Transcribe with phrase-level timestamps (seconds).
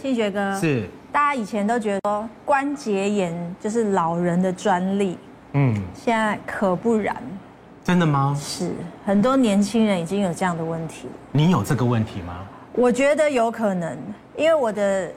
[0.00, 5.18] 庆学哥是，大家以前都觉得说关节炎就是老人的专利，
[5.52, 7.14] 嗯，现在可不然。
[7.84, 8.34] 真的吗？
[8.38, 8.72] 是，
[9.04, 11.08] 很多年轻人已经有这样的问题。
[11.32, 12.46] 你有这个问题吗？
[12.72, 13.98] 我觉得有可能，
[14.36, 15.10] 因为我的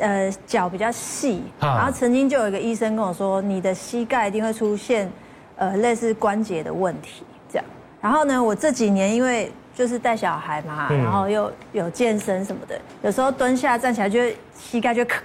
[0.00, 5.10] 呃脚比较细，然后曾经就有一个医生跟我说，你的膝盖一定会出现
[5.56, 7.64] 呃类似关节的问题，这样。
[8.00, 15.22] 然后呢，我这几年因为就是带小孩嘛，然后又有健身什么的，有时候蹲下站起来就会膝盖就卡。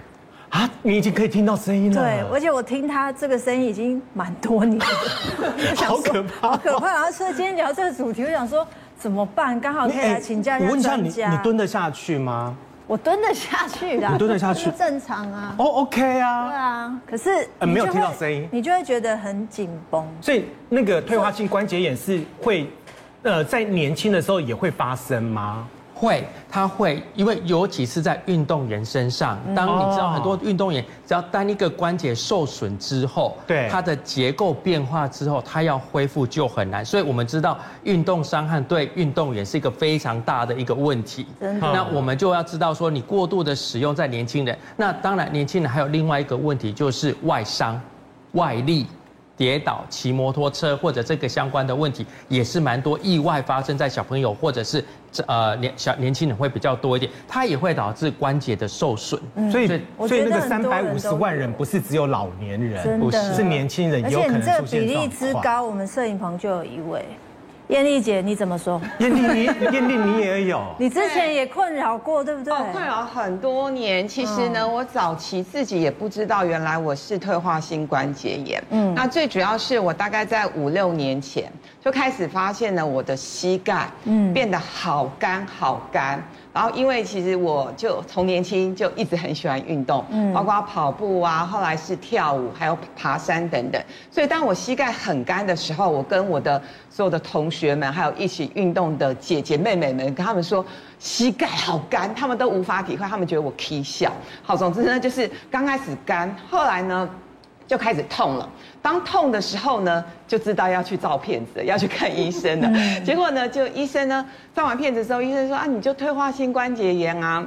[0.50, 2.02] 啊，你已经可以听到声音了。
[2.02, 4.86] 对，而且我听他这个声音已经蛮多年了，
[5.76, 6.88] 好可怕，好可怕。
[6.88, 8.66] 然后所以今天聊这个主题，我想说
[8.98, 9.60] 怎么办？
[9.60, 10.92] 刚好可以来请教一下专家。
[10.92, 12.56] 我问一下你，你蹲得下去吗？
[12.88, 15.54] 我蹲得下去的，你蹲得下去，正常啊。
[15.58, 16.48] 哦，OK 啊。
[16.48, 20.08] 对啊，可是呃没有听到声音，你就会觉得很紧绷。
[20.22, 22.72] 所以那个退化性关节炎是会，
[23.28, 25.68] 呃，在年轻的时候也会发生吗？
[25.94, 36.86] 会，它会，因为尤其是在运动员身上，当你知道很多运动员只要单一个关节受损之后，对它的结构变化之后，它要恢复就很难。
[36.86, 41.26] 所以我们知道运动伤害对运动员是一个非常大的一个问题。
[41.42, 47.78] 那我们就要知道说，你过度的使用在年轻人，那当然年轻人还有另外一个问题就是外伤、
[48.32, 48.88] 外力。
[49.38, 54.84] 跌倒、骑摩托车或者这个相关的问题，也是蛮多意外发生在小朋友或者是
[55.28, 59.22] 呃年小年轻人会比较多一点，它也会导致关节的受损。
[59.52, 59.68] 所以
[60.08, 67.06] 所以那个三百五十万人不是只有老年人，不是是年轻人，而且你这个比例之高，我们摄影棚就有一位。
[67.68, 68.82] 艳丽姐，你怎么说？
[69.00, 72.54] 艳丽，你艳丽你也有， 你之前也困扰过，对不对？
[72.72, 74.08] 困扰很多年。
[74.08, 78.64] 其实呢，我早期自己也不知道，原来我是退化性关节炎。
[78.70, 81.52] 嗯，那最主要是我大概在五六年前
[81.84, 86.24] 就开始发现了我的膝盖，嗯，变得好干好干。
[86.58, 93.80] 然后，因为其实我就从年轻就一直很喜欢运动，嗯，包括跑步啊，后来是跳舞，还有爬山等等。
[94.10, 96.60] 所以，当我膝盖很干的时候，我跟我的
[96.90, 100.66] 所有的同学们，还有一起运动的姐姐妹妹们，跟他们说
[100.98, 104.12] 膝盖好干，他们都无法体会，他们觉得我 K 笑。
[104.42, 107.08] 好，总之呢，就是刚开始干，后来呢。
[107.68, 108.50] 就开始痛了。
[108.82, 112.72] 当痛的时候呢，就知道要去照片子，要去看医生了。
[113.04, 117.46] 结果呢，就医生呢照完片子之后，医生说啊，你就退化性关节炎啊。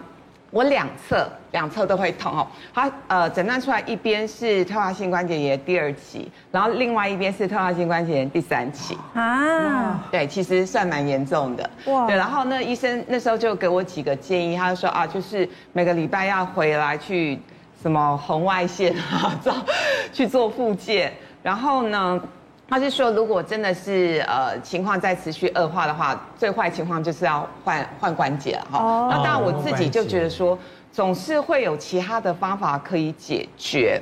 [0.53, 2.45] 我两侧两侧都会痛哦。
[2.75, 10.05] 他呃诊断出来一边是退化性关节炎第二期，然后另外一边是退化性关节炎第三期啊。
[10.11, 11.71] 对，其实算蛮严重的。
[11.87, 12.05] 哇。
[12.07, 17.39] 对，然后那医生那时候就给我几个建议，他就说啊，就是每个礼拜要回来去。
[17.81, 19.55] 什么红外线啊， 照
[20.13, 22.21] 去做复健，然后呢，
[22.69, 28.79] 他是说如果真的是呃情况再持续恶化的话，最坏情况就是要换换关节了哈。
[28.79, 30.59] 哦、那当然我自己就觉得说，
[30.93, 34.01] 总是会有其他的方法可以解决。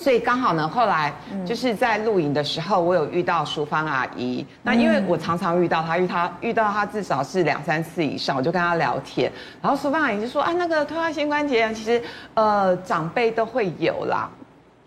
[0.00, 1.12] 所以刚好呢，后来
[1.44, 4.46] 就是在录影的时候，我有遇到淑芳阿姨。
[4.62, 9.30] 那因为我常常遇到她，遇她遇到她至少是两三次以上，我就跟她聊天。
[9.60, 12.02] 然后淑芳阿姨就说：“啊，那个退化性关节炎，其实
[12.32, 14.30] 呃长辈都会有啦。”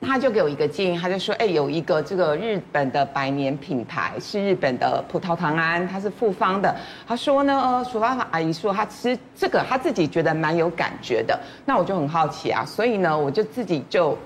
[0.01, 6.75] 她就给我一个建议，她就说：“哎，有一个这个日本的百年品牌是日本的葡萄糖胺，它是复方的。”
[7.07, 11.39] 她说呢，呃，淑芳阿姨说她吃这个，她自己觉得蛮有感觉的。
[11.65, 14.17] 那我就很好奇啊，所以呢，我就自己就。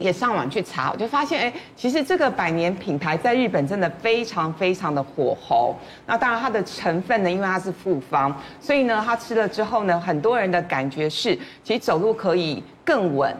[0.00, 5.76] 也上网去查，我就发现，哎，其实这个百年品牌在日本真的非常非常的火红。
[6.06, 13.36] 那当然，它的成分呢，因为它是复方，所以呢，它吃了之后呢，很多人的感觉是，其实走路可以更稳、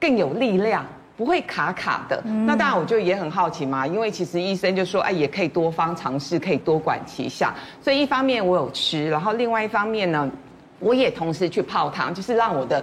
[0.00, 0.86] 更有力量，
[1.16, 2.22] 不会卡卡的。
[2.24, 7.52] 嗯、那当然，我就也很好奇嘛，因为其实医生就说，哎，也可以多方尝试，可以多管齐下。
[7.82, 10.30] 所以一方面我有吃，然后另外一方面呢，
[10.78, 12.82] 我也同时去泡汤，就是让我的。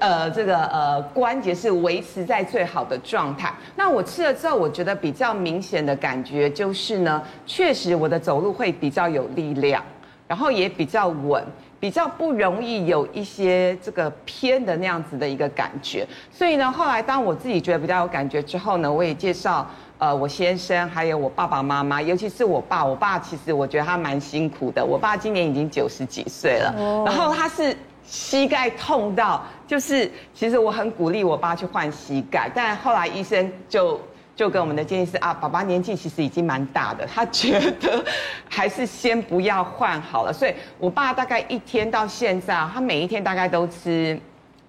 [0.00, 3.52] 呃，这个呃关节是维持在最好的状态。
[3.76, 9.84] 那我吃了之后，我觉得比较明显的感觉就是呢，确实我的走路会比较有力量，
[10.26, 11.44] 然后也比较稳，
[11.78, 16.08] 比较不容易有一些这个偏的那样子的一个感觉。
[16.30, 19.70] 所以呢，后来当我自己觉得比较有感觉之后呢，我也介绍
[20.02, 24.84] 呃我先生还有我爸爸妈妈，尤其是我爸，我爸其实我觉得他蛮辛苦的。
[24.84, 26.74] 我爸今年已经九十几岁了，
[27.06, 27.76] 然后他是。
[28.04, 33.98] 膝盖痛到，就是其实我很鼓励我爸去换膝盖，但后来医生就
[34.34, 38.04] 就跟我们的建议是啊，爸爸年纪其实已经蛮大的，他觉得
[38.50, 40.32] 还是先不要换好了。
[40.32, 44.18] 所以我爸大概一天到现在，他每一天大概都吃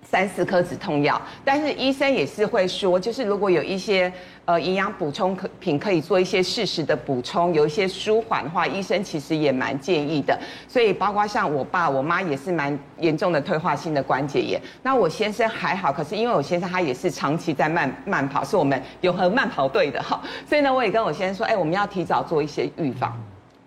[0.03, 4.11] 三四颗止痛药，但是医生也是会说，就是如果有一些
[4.45, 10.37] 呃营养补充品可以做一些适时的补充，有一些舒缓的话，医生其实也蛮建议的。
[10.67, 14.61] 所以包括像我爸、我妈也是蛮严重的退化性的关节炎。
[14.83, 23.17] 那我先生还好，可是因为我先生他也是长期在慢慢跑，是我们永和慢跑队的哈，所以呢，我也跟我先生说，哎，我们要提早做一些预防。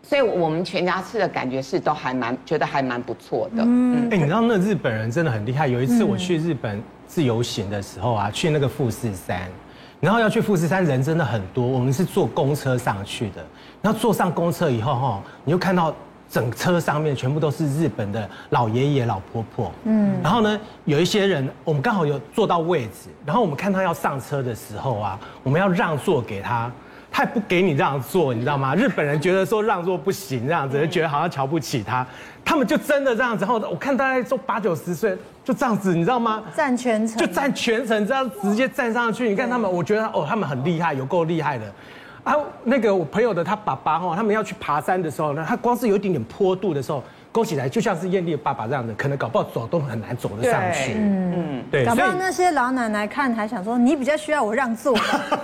[0.08, 3.64] 所以我们全家吃的感觉是都还蛮觉得还蛮不错的。
[3.66, 5.66] 嗯，哎，你知道那日本人真的很厉害。
[5.66, 9.50] 有一次我去日本自由行的时候啊，去那个富士山，
[9.98, 11.66] 然后要去富士山，人真的很多。
[11.66, 13.44] 我们是坐公车上去的，
[13.82, 15.92] 然后坐上公车以后哈，你就看到
[16.30, 19.72] 整车上面全部都是日本的老爷爷老婆婆。
[19.82, 26.70] 嗯，然后呢，有一些人我们刚好有坐到位置，然后我们看他要上车的时候啊，我们要让座给他。
[27.16, 28.74] 他也不给你让座，你知道吗？
[28.74, 32.06] 日本人觉得说让座不行，这样子就觉得好像瞧不起他，
[32.44, 33.42] 他们就真的这样子。
[33.42, 36.42] 然后我看大概都八九十岁，就这样子，你知道吗？
[36.54, 39.30] 站全程，就站全程，这样直接站上去。
[39.30, 41.64] 你看他们，我觉得哦，他们很厉害，有够厉害的。
[42.22, 42.34] 啊，
[42.64, 47.02] 那个我朋友的他爸爸哈，他们要去爬山的时候呢，他光是有一点点坡度的时候。
[47.36, 50.94] 勾起来就像是艳丽的爸爸这样的，可能搞不好走都很难走得上去。
[50.96, 51.84] 嗯，对。
[51.84, 54.96] 搞不好那些老奶奶看还想说，你比较需要我让座。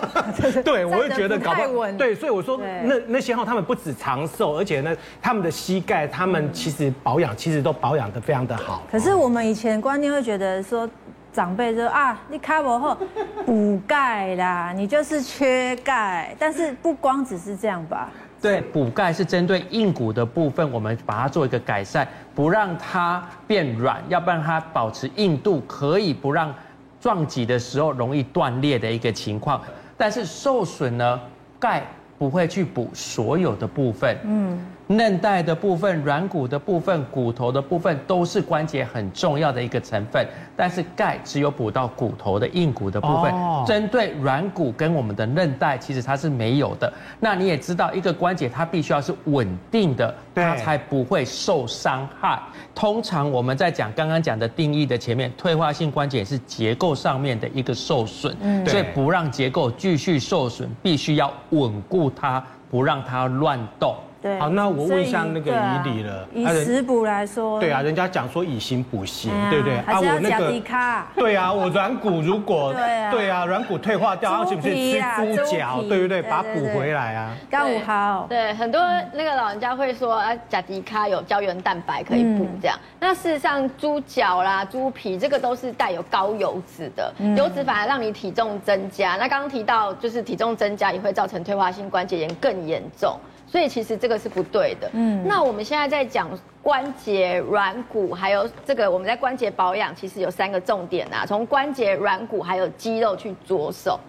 [0.64, 1.92] 对，我会觉得搞不好。
[1.92, 8.84] 对，所以我说那那些号，他们不止长寿，而且呢，他们的膝盖，他们其实保养其实都保养的非常的好。
[8.90, 10.88] 可是我们以前观念会觉得说，
[11.30, 12.96] 长辈说啊，你卡我后
[13.44, 16.34] 补钙啦，你就是缺钙。
[16.38, 18.08] 但是不光只是这样吧。
[18.42, 26.52] 对，补钙是针对硬骨的部分，我们把它做一个改善，不让它变软，要不然它保持硬度，可以不让
[27.00, 29.62] 撞击的时候容易断裂的一个情况。
[29.96, 31.20] 但是受损呢，
[31.60, 31.84] 钙
[32.18, 34.18] 不会去补所有的部分。
[34.24, 34.58] 嗯。
[34.96, 43.32] 韧带的部分、软骨的部分、骨头的部分都是关节很重要的一个成分，但是钙只有补到骨头的硬骨的部分，
[43.66, 46.92] 针对软骨跟我们的韧带其实它是没有的。
[47.20, 52.40] 那你也知道，一个关节它必须要是稳定的，它才不会受伤害。
[52.74, 58.34] 通常我们在讲刚刚讲的定义的前面，退化性关节是结构上面的一个受损，
[58.66, 63.94] 所以不让结构继续受损，必须要稳固它，不让它乱动。
[64.22, 66.28] 对好，那我问一下那个以理了。
[66.32, 69.76] 以食补来说，对啊，人家讲说以形补形，对不对？
[69.78, 72.72] 啊，我那个对啊，我软骨如果
[73.10, 76.22] 对啊，软骨退化掉，然后是不是吃猪脚，对不对？
[76.22, 77.36] 把它补回来啊。
[77.50, 78.80] 刚五好，对，很多
[79.12, 82.78] 那个老人家会说啊，甲迪卡有胶原蛋白可以补这样。
[83.00, 89.16] 那事实上，猪脚啦、猪皮这个都是带有高油脂的，油脂反而让你体重增加。
[89.16, 93.18] 那刚刚提到，就是体重增加也会造成退化性关节炎更严重。
[93.52, 94.88] 所以其实这个是不对的。
[94.94, 96.26] 嗯，那我们现在在讲
[96.62, 104.00] 关节、软骨，还有这个我们在关节保养，其实有三个重点啊，从关节、软骨还有肌肉去着手。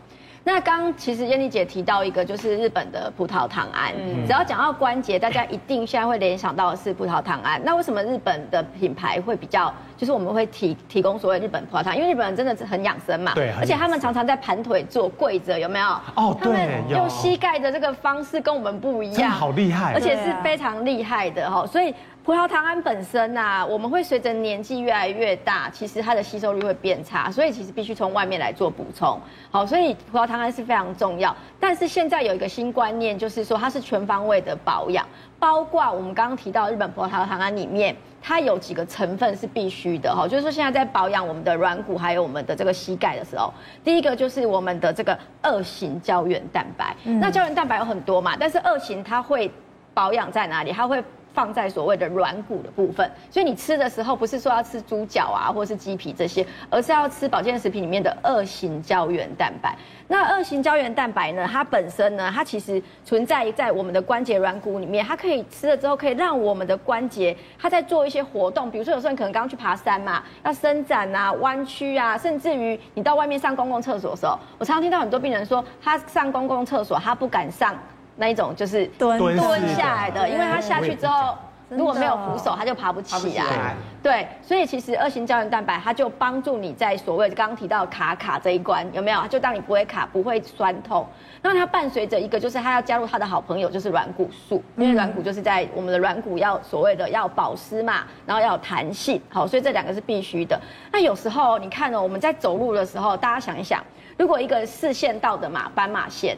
[0.46, 3.94] 那刚其实燕妮姐提到一个，就是日本的葡萄糖胺。
[3.98, 7.62] 嗯，只要讲到关节，大家一定现在会联想到的是葡萄糖胺。
[7.64, 11.96] 那为什么日本的品牌会比较，就是我们会提提供所谓日本葡萄糖？
[11.96, 13.32] 因为日本人真的是很养生嘛。
[13.36, 13.52] 对。
[13.58, 15.86] 而且他们常常在盘腿坐、跪着，有没有？
[16.16, 16.52] 哦，对。
[16.52, 19.32] 他们用膝盖的这个方式跟我们不一样。
[19.32, 19.94] 好厉害。
[19.94, 21.96] 而且是非常厉害的哈，所以。
[22.26, 29.20] 葡萄糖胺本身呐、啊，我们会随着年纪越来越大，其实它的吸收率会变差，所以其实必须从外面来做补充。
[29.52, 31.36] 好，所以葡萄糖胺是非常重要。
[31.60, 35.06] 但是现在有一个新观念，就是说它是全方位的保养，
[35.38, 43.54] 包括我们刚刚提到日本葡萄糖胺里面，它有几个成分是必须的哈，就是说现在在保养我们的软骨还有我们的这个膝盖的时候，
[43.84, 46.96] 第一个就是我们的这个二型胶原蛋白。
[47.04, 49.52] 嗯、那胶原蛋白有很多嘛，但是二型它会
[49.94, 50.72] 保养在哪里？
[50.72, 59.76] 它会放在所谓的软骨的部分，所以你吃的时候不是说要吃猪脚啊，或是鸡皮这些，而是要吃保健食品里面的二型胶原蛋白。
[60.08, 77.76] 那二型胶原蛋白呢，它本身呢，它其实存在在我们的关节软骨里面，它可以吃了之后可以让我们的关节它在做一些活动，比如说有时候你可能刚刚去爬山嘛，要伸展啊、弯曲啊，甚至于你到外面上公共厕所的时候，我常常听到很多病人说，他上公共厕所他不敢上。
[78.16, 81.36] 那一种就是蹲蹲下来的，因为他下去之后
[81.70, 83.74] 如果没有扶手，它就爬不起来。
[84.04, 89.26] 对，所以其实二型胶原蛋白它就帮助你在所谓刚刚提到卡卡这一关有没有？
[89.28, 91.08] 就当你不会卡，不会酸痛。
[91.42, 100.60] 那它伴随着一个就是它要加入它的好朋友就是软骨素，因为软骨就是在我们的软骨要所谓的要保湿嘛，然后要有弹性，好，所以这两个是必须的。
[100.92, 103.84] 那有时候你看呢，我们在走路的时候，大家想一想，
[104.16, 106.38] 如果一个四线道的马斑马线。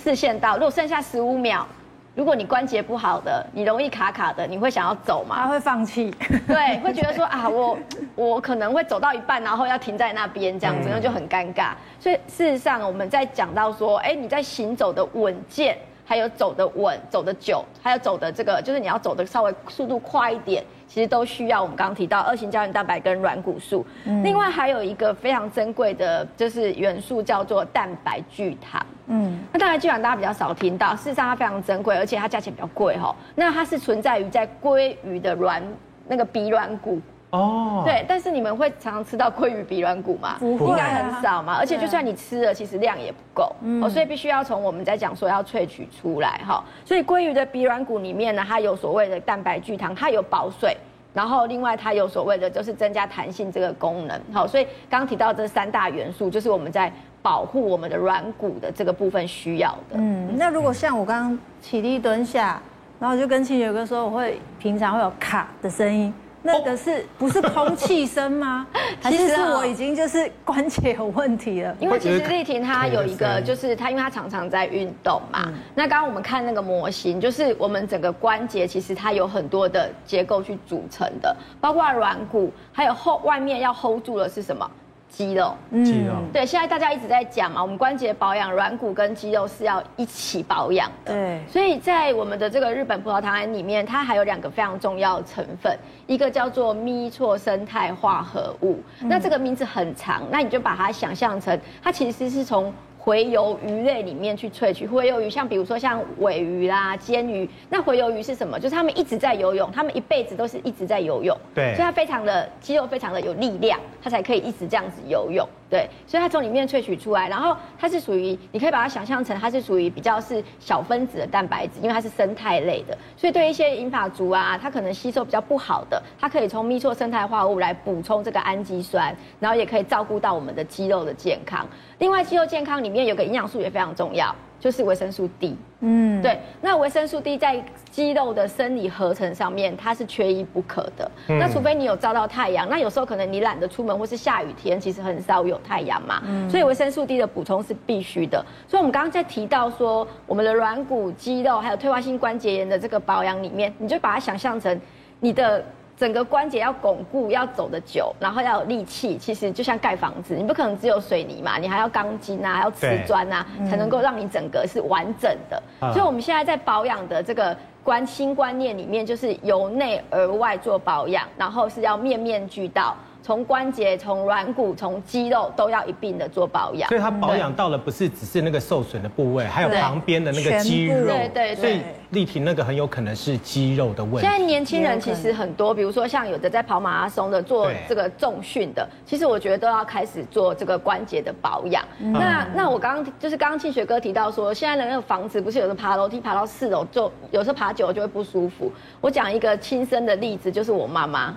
[0.00, 1.66] 四线道，如果剩下十五秒，
[2.14, 5.36] 如如果你关节不好的，你容易卡卡的，你会想要走吗？
[5.36, 6.14] 他会放弃，
[6.46, 7.78] 对，会觉得说啊，我
[8.14, 11.70] 我可能会走到一半，然后要停在那边，这样子，那就很尴尬。
[11.98, 20.62] 所以事实上，我们在讲到说，哎，你在行走的稳健，还有走的稳、走的久，还有走的这个，就是你要走的稍微速度快一点。
[20.86, 28.84] 其实都需要我们刚刚提到二型胶原蛋白跟软骨素，嗯、另外还有一个非常珍贵的，就是元素叫做蛋白聚糖。
[29.10, 33.14] 嗯，那蛋白聚糖大家比较少听到，事实上它非常珍贵，而且它价钱比较贵哈。
[33.34, 35.62] 那它是存在于在鲑鱼的软
[36.06, 37.00] 那个鼻软骨。
[37.30, 40.36] 哦，对，但是你们会常常吃到鲑鱼鼻软骨吗？
[40.40, 41.56] 不会，应该很少嘛。
[41.56, 43.54] 而且就算你吃了，其实量也不够。
[43.62, 46.64] 嗯，所以必须要从我们在讲说要萃取出来哈。
[46.84, 50.76] 所以鲑鱼的鼻软骨里面呢，它有所谓的蛋白聚糖，它有保水，
[51.14, 54.20] 然后另外它有所谓的就是增加弹性这个功能。
[54.32, 59.96] 好，所以刚刚提到这三大元素，就是我们在保护我们的软骨的这个部分需要的。
[59.96, 62.60] 嗯，那如果像我刚刚起立蹲下，
[62.98, 66.12] 然后我就跟清雪哥说，我会平常会有卡的声音。
[66.42, 68.66] 那个是不是空气声吗？
[69.04, 71.76] 其实是我已经就是关节有问题了。
[71.78, 75.52] 因为其实丽婷她有一个，就是她因为她常常在运动嘛。
[75.74, 84.70] 那刚刚我们看那个模型，就是我们整个关节其实它有很多的结构去组成的，包括软骨，还有后外面要 hold 住的是什么？
[85.10, 91.12] 肌肉，肌肉，对，现在大家一直在讲嘛，我们关节保养，软骨跟肌肉是要一起保养的。
[91.12, 95.76] 对，所以在我们的这个日本葡萄糖胺里面，它还有两个非常重要的成分，
[96.06, 102.72] 一个叫做咪唑生态化合物，那这个名字很长，那你就把它想象成，它其实是从。
[103.04, 108.58] 洄游鱼类里面去萃取洄游鱼，像比如说像尾鱼啦、煎鱼，那洄游鱼是什么？
[108.58, 115.48] 就是他们一直在游泳，他们一辈子都是一直在游泳，对，所以它非常的肌肉非常的有力量，它才可以一直这样子游泳。
[115.70, 131.64] 对，所以它从里面萃取出来，然后它是属于，你可以把它想象成它是属于比较是小分子的蛋白质，因为它是生态类的，所以对一些银发族啊，它可能吸收比较不好的，它可以从咪唑生态化合物来补充这个氨基酸，然后也可以照顾到我们的肌肉的健康。
[131.98, 134.34] 另外，肌肉健康里面有个营养素也非常重要。
[134.58, 141.10] 就是维生素 D，嗯，对，那维生素 D 在肌肉的生理合成上面，它是缺一不可的。
[141.28, 146.22] 嗯、那除非你有照到太阳，那有时候可能你懒得出门，或是下雨天，其实很少有太阳嘛。
[146.26, 148.44] 嗯，所以维生素 D 的补充是必须的。
[148.68, 154.78] 所以我们刚刚在提到说，我们的软骨、肌肉还有退化性关节炎的这个保养里面，你就把它想象成
[155.20, 155.64] 你的。
[156.00, 159.18] 整个关节要巩固，要走得久，然后要有力气。
[159.18, 165.62] 其实就像盖房子，你不可能只有水泥嘛，你还要钢筋啊，还要瓷砖啊，才能够让你整个是完整的。
[165.92, 167.54] 所以我们现在在保养的这个
[167.84, 172.96] 观新观念里面，就是由内而外做保养，然后是要面面俱到。
[173.30, 181.06] 从关节、从软骨、从肌肉都要一并的做保养，所以它保养到了不是只是那个受损的部位，还有旁边的那个肌肉。
[181.06, 181.56] 对对对。
[181.56, 184.22] 所以立婷那个很有可能是肌肉的问题。
[184.22, 191.84] 现在年轻人其实很多，比如说像有的在跑马拉松的，做这个重训的，其实我觉得都要开始做这个关节的保养。
[192.00, 198.72] 那那我刚刚就是刚刚庆学哥提到说，现在的那个房子不是有的爬楼梯爬到四楼，就有时候爬久了就会不舒服。
[199.00, 201.32] 我讲一个亲身的例子，就是我妈妈。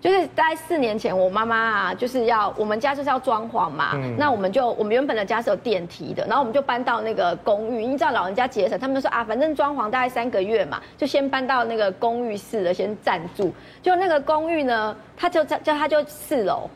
[0.00, 13.52] 就是大概四年前，我妈妈啊，就是要我们家就是要装潢嘛，嗯、那我们就我们原本的家是有电梯的，然后我们就搬到那个公寓，因为知道老人家节省，他们就说啊，反正装潢大概三个月嘛，就先搬到那个公寓式的先暂住。
[13.82, 16.70] 就那个公寓呢，他就在叫他就四楼，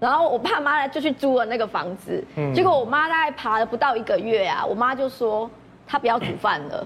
[0.00, 5.48] 然后我爸妈呢就去租了那个房子，嗯、结果我妈大概爬了不到一个月啊，我妈就说
[5.86, 6.84] 她不要煮饭了。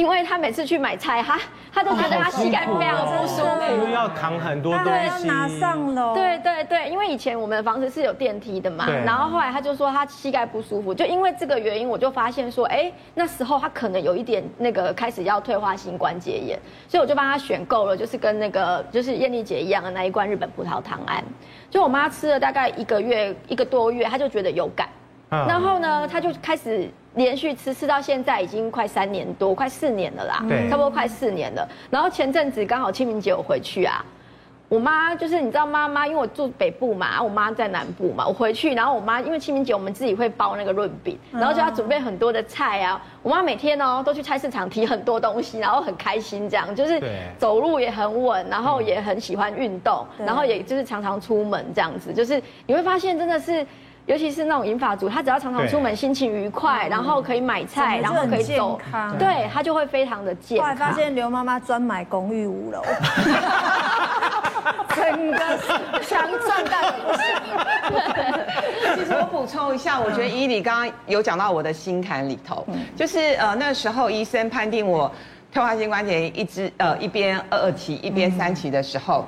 [0.00, 1.38] 因为他每次去买菜，他
[1.70, 4.86] 他都觉得他膝盖非常不舒服，因为要扛很多东
[5.18, 6.14] 西，要拿上楼。
[6.14, 21.22] 对对对，因为以前我们的房子是有电梯的嘛，然后后来他就说他膝盖不舒服，就因为这个原因，我就发现说，哎，那时候他可能有一点那个开始要退化性关节炎，所以我就帮他选购了，就是跟那个就是艳丽姐一样的那一罐日本葡萄糖胺，
[21.68, 24.88] 就我妈吃了大概一个月一个多月，她就觉得有感，
[25.28, 26.90] 嗯、然后呢，她就开始。
[27.14, 31.68] 连续吃吃到现在已经快三年多，快四年了啦，对，差不多快四年了。
[31.90, 34.04] 然后前阵子刚好清明节我回去啊，
[34.68, 43.02] 我妈就是你知道妈妈，因为我住北部嘛，我妈在南部嘛，我回去，然后我妈因为清明节我们自己会包那个润饼，然后就要准备很多的菜啊。
[43.24, 47.02] 我妈每天哦都去菜市场提很多东西，然后很开心这样，就是
[47.36, 53.66] 走路也很稳，然后也很喜欢运动，然后也就是常常出门这样子，就是你会发现真的是。
[54.06, 58.80] 尤其是那种银发族，他只要常常出门，心情愉快，然后可以买菜，然后可以走，
[59.18, 60.66] 对，他就会非常的健康。
[60.66, 62.82] 后来发现刘妈妈专买公寓五楼，
[64.96, 65.38] 整个
[66.02, 67.22] 强壮到不行。
[68.96, 72.66] 其实我补充一下，我觉得伊俐刚刚有讲到我的心坎里头，
[72.96, 75.08] 就是呃那时候医生判定我
[75.52, 79.20] 退化性关节炎一只呃一边二二期一边三期的时候。
[79.20, 79.26] 嗯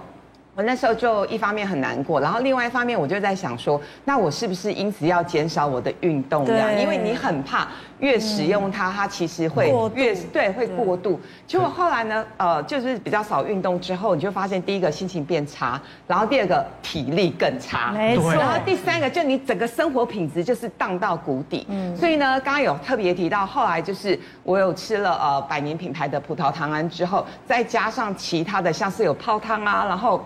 [0.54, 6.78] 我那时候就一方面很难过，然后另外一方面我就在想说，那我是不是因此要减少我的运动量？
[6.78, 7.66] 因为你很怕
[8.00, 11.18] 越使用它，它其实会越对会过度。
[11.46, 18.34] 结果后来呢，呃，就是比较少运动之后，你就发现第一个心情变差，然后第二个体力更差，没错。
[18.34, 21.66] 然后第三个就你整个生活品质就是荡到谷底。
[21.70, 21.96] 嗯。
[21.96, 30.22] 所以呢，刚刚有特别提到，后来就是我有吃了呃百年品牌的葡萄糖胺之后，再加上其他的像是有泡汤啊，然后。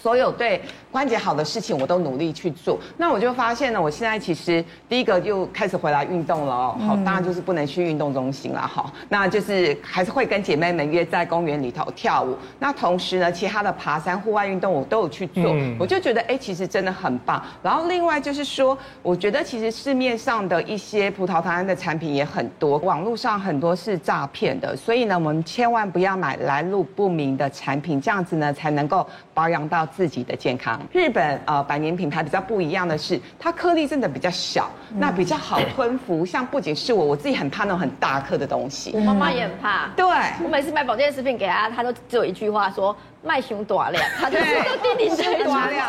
[0.00, 0.60] 所有对
[0.92, 2.78] 关节好的事情，我都努力去做。
[2.96, 6.76] 那我就发现呢，我现在其实第一个就开始回来运动了哦。
[6.86, 8.92] 好，当然就是不能去运动中心了哈。
[9.08, 12.36] 那就是还是会跟姐妹们约在公园里头跳舞。
[12.58, 15.54] 那同时呢，其他的爬山、户外运动我都有去做。
[15.78, 17.42] 我就觉得哎，其实真的很棒。
[17.62, 24.76] 然后另外就是说，我觉得其实市面上的一些葡萄糖胺的产品也很多，网络上很多是诈骗的。
[24.76, 30.80] 所以呢，我们千万不要买来路不明的产品，这样子呢才能够保养到自己的健康。
[30.92, 36.26] 日本呃百年品牌比较不一样的是，它颗粒真的比较小，那比较好吞服。
[36.26, 38.90] 像不仅是我，我自己很怕那种很大颗的东西。
[38.94, 39.88] 我妈妈也很怕。
[39.96, 40.06] 对，
[40.42, 44.02] 我每次买保健食品给她，她都只有一句话说：卖熊短量。
[44.20, 44.62] 他就说
[44.96, 45.34] 弟弟在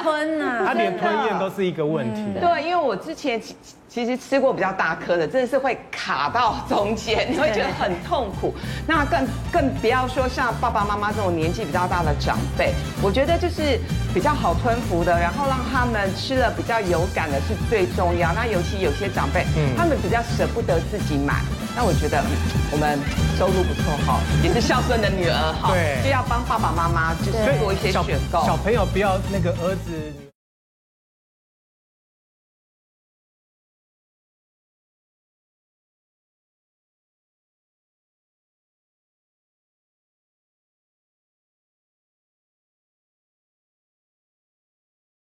[0.01, 2.23] 吞啊，他连吞咽都是一个问题。
[2.39, 3.41] 对，因为我之前。
[3.89, 8.53] 其实吃过比较大颗的，真的是会卡到中间，你会觉得很痛苦。
[8.85, 13.79] 那更更不要说像爸爸妈妈这种年纪比较大的长辈，我觉得就是
[14.13, 18.31] 比较好吞服的，然后让他们吃了比较有感的是最重要。
[18.33, 21.41] 那尤其有些长辈，嗯，他们比较舍不得自己买，
[21.79, 22.19] 那我觉得
[22.71, 22.97] 我们
[23.37, 28.43] 收入不错哈，也是孝顺的女儿哈，对，就要帮爸爸妈妈就是做一些选购。
[28.47, 30.26] 小朋友不要那个儿子。